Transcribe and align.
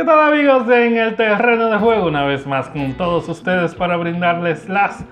¿Qué 0.00 0.06
tal 0.06 0.32
amigos 0.32 0.66
en 0.70 0.96
el 0.96 1.14
terreno 1.14 1.68
de 1.68 1.76
juego? 1.76 2.06
Una 2.06 2.24
vez 2.24 2.46
más 2.46 2.70
con 2.70 2.94
todos 2.94 3.28
ustedes 3.28 3.74
para 3.74 3.98
brindarles 3.98 4.66
las 4.66 5.04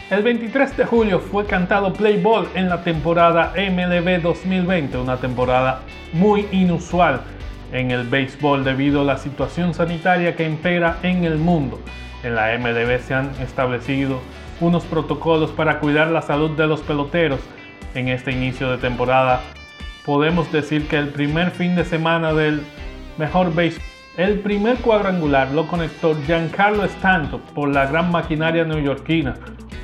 El 0.10 0.22
23 0.22 0.78
de 0.78 0.86
julio 0.86 1.20
fue 1.20 1.46
cantado 1.46 1.92
Play 1.94 2.22
Ball 2.22 2.48
en 2.54 2.70
la 2.70 2.84
temporada 2.84 3.54
MLB 3.56 4.22
2020, 4.22 4.98
una 4.98 5.18
temporada 5.18 5.82
muy 6.14 6.48
inusual 6.52 7.22
en 7.72 7.92
el 7.92 8.08
béisbol 8.08 8.64
debido 8.64 9.02
a 9.02 9.04
la 9.04 9.18
situación 9.18 9.74
sanitaria 9.74 10.36
que 10.36 10.46
impera 10.46 11.00
en 11.02 11.24
el 11.24 11.38
mundo. 11.38 11.80
En 12.24 12.36
la 12.36 12.58
MLB 12.58 13.00
se 13.00 13.16
han 13.16 13.32
establecido 13.42 14.22
unos 14.62 14.84
protocolos 14.86 15.52
para 15.52 15.80
cuidar 15.80 16.10
la 16.10 16.22
salud 16.22 16.52
de 16.52 16.68
los 16.68 16.82
peloteros 16.82 17.40
en 17.96 18.10
este 18.10 18.32
inicio 18.32 18.70
de 18.70 18.78
temporada 18.78 19.42
podemos 20.06 20.52
decir 20.52 20.88
que 20.88 20.98
el 20.98 21.10
primer 21.10 21.52
fin 21.52 21.76
de 21.76 21.84
semana 21.84 22.32
del 22.32 22.62
mejor 23.18 23.54
béisbol, 23.54 23.84
el 24.18 24.40
primer 24.40 24.78
cuadrangular 24.78 25.52
lo 25.52 25.68
conectó 25.68 26.16
Giancarlo 26.26 26.86
Stanton 26.86 27.42
por 27.54 27.74
la 27.74 27.88
gran 27.88 28.12
maquinaria 28.12 28.64
neoyorquina. 28.64 29.36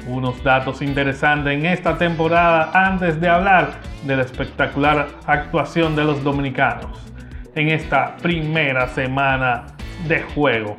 Unos 0.08 0.44
datos 0.44 0.82
interesantes 0.82 1.54
en 1.54 1.66
esta 1.66 1.98
temporada 1.98 2.72
antes 2.74 3.20
de 3.22 3.30
hablar 3.30 3.72
de 4.04 4.16
la 4.16 4.24
espectacular 4.24 5.08
actuación 5.26 5.96
de 5.96 6.04
los 6.04 6.24
dominicanos 6.24 7.00
en 7.56 7.70
esta 7.70 8.18
primera 8.18 8.88
semana 8.88 9.68
de 10.08 10.22
juego. 10.22 10.76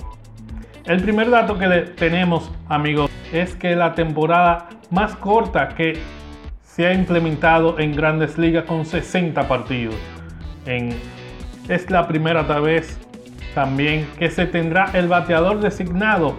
El 0.84 1.00
primer 1.02 1.30
dato 1.30 1.56
que 1.58 1.68
tenemos, 1.96 2.50
amigos, 2.68 3.10
es 3.32 3.54
que 3.54 3.76
la 3.76 3.94
temporada 3.94 4.68
más 4.90 5.14
corta 5.16 5.68
que 5.68 6.00
se 6.64 6.86
ha 6.86 6.92
implementado 6.92 7.78
en 7.78 7.94
grandes 7.94 8.38
ligas 8.38 8.64
con 8.64 8.84
60 8.84 9.46
partidos. 9.46 9.94
es 11.68 11.90
la 11.90 12.08
primera 12.08 12.42
vez 12.60 12.98
también 13.54 14.08
que 14.18 14.30
se 14.30 14.46
tendrá 14.46 14.90
el 14.94 15.06
bateador 15.06 15.60
designado 15.60 16.34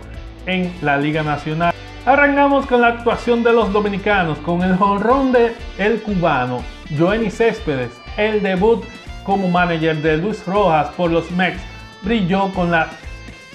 en 0.45 0.73
la 0.81 0.97
Liga 0.97 1.23
Nacional. 1.23 1.73
Arrancamos 2.05 2.65
con 2.65 2.81
la 2.81 2.87
actuación 2.87 3.43
de 3.43 3.53
los 3.53 3.71
dominicanos, 3.71 4.37
con 4.39 4.61
el 4.61 4.75
jonrón 4.75 5.31
de 5.31 5.55
el 5.77 6.01
cubano 6.01 6.61
Joenny 6.97 7.31
Céspedes. 7.31 7.91
El 8.17 8.43
debut 8.43 8.83
como 9.23 9.47
manager 9.47 9.95
de 10.01 10.17
Luis 10.17 10.45
Rojas 10.45 10.89
por 10.97 11.09
los 11.11 11.31
Mex 11.31 11.61
brilló 12.01 12.51
con 12.51 12.71
la 12.71 12.89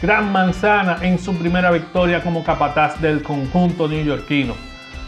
gran 0.00 0.32
manzana 0.32 0.96
en 1.02 1.18
su 1.18 1.34
primera 1.36 1.70
victoria 1.70 2.22
como 2.22 2.42
capataz 2.42 2.98
del 3.02 3.22
conjunto 3.22 3.86
neoyorquino. 3.86 4.54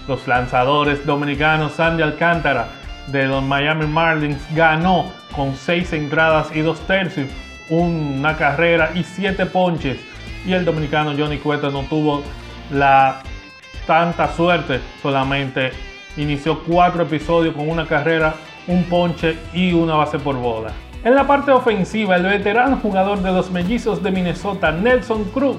Los 0.06 0.28
lanzadores 0.28 1.06
dominicanos 1.06 1.72
Sandy 1.72 2.02
Alcántara 2.02 2.68
de 3.06 3.26
los 3.26 3.42
Miami 3.42 3.86
Marlins 3.86 4.42
ganó 4.54 5.12
con 5.34 5.56
6 5.56 5.94
entradas 5.94 6.54
y 6.54 6.60
2 6.60 6.78
tercios, 6.80 7.30
una 7.70 8.36
carrera 8.36 8.90
y 8.94 9.02
7 9.02 9.46
ponches. 9.46 9.98
Y 10.44 10.52
el 10.52 10.66
dominicano 10.66 11.14
Johnny 11.16 11.38
Cueto 11.38 11.70
no 11.70 11.84
tuvo 11.84 12.22
la 12.70 13.22
tanta 13.90 14.28
suerte, 14.28 14.78
solamente 15.02 15.72
inició 16.16 16.62
4 16.62 17.02
episodios 17.02 17.56
con 17.56 17.68
una 17.68 17.88
carrera, 17.88 18.34
un 18.68 18.84
ponche 18.84 19.36
y 19.52 19.72
una 19.72 19.96
base 19.96 20.16
por 20.20 20.36
bola. 20.36 20.70
En 21.02 21.16
la 21.16 21.26
parte 21.26 21.50
ofensiva, 21.50 22.14
el 22.14 22.22
veterano 22.22 22.78
jugador 22.80 23.20
de 23.20 23.32
los 23.32 23.50
mellizos 23.50 24.00
de 24.00 24.12
Minnesota, 24.12 24.70
Nelson 24.70 25.24
Cruz, 25.34 25.56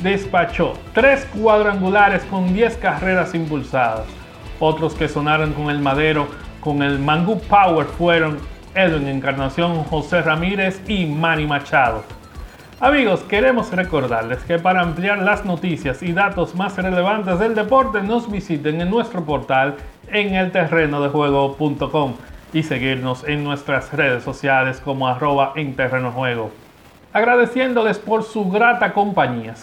despachó 0.00 0.72
tres 0.94 1.26
cuadrangulares 1.38 2.22
con 2.30 2.54
10 2.54 2.78
carreras 2.78 3.34
impulsadas. 3.34 4.06
Otros 4.58 4.94
que 4.94 5.06
sonaron 5.06 5.52
con 5.52 5.68
el 5.68 5.78
madero 5.78 6.28
con 6.60 6.82
el 6.82 6.98
Mangú 6.98 7.38
Power 7.40 7.84
fueron 7.84 8.38
Edwin 8.74 9.06
Encarnación, 9.06 9.84
José 9.84 10.22
Ramírez 10.22 10.80
y 10.88 11.04
Manny 11.04 11.46
Machado. 11.46 12.04
Amigos, 12.78 13.22
queremos 13.22 13.72
recordarles 13.72 14.44
que 14.44 14.58
para 14.58 14.82
ampliar 14.82 15.20
las 15.20 15.46
noticias 15.46 16.02
y 16.02 16.12
datos 16.12 16.54
más 16.54 16.76
relevantes 16.76 17.38
del 17.38 17.54
deporte 17.54 18.02
nos 18.02 18.30
visiten 18.30 18.82
en 18.82 18.90
nuestro 18.90 19.24
portal 19.24 19.76
en 20.08 20.34
el 20.34 20.52
terreno 20.52 21.00
de 21.00 21.08
juego.com 21.08 22.16
y 22.52 22.62
seguirnos 22.62 23.24
en 23.24 23.44
nuestras 23.44 23.90
redes 23.94 24.22
sociales 24.24 24.82
como 24.84 25.08
arroba 25.08 25.54
en. 25.56 25.74
Agradeciéndoles 27.14 27.98
por 27.98 28.24
su 28.24 28.50
grata 28.50 28.92
compañía. 28.92 29.56